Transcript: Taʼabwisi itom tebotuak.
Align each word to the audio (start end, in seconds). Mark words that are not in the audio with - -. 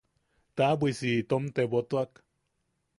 Taʼabwisi 0.55 1.07
itom 1.21 1.43
tebotuak. 1.55 2.11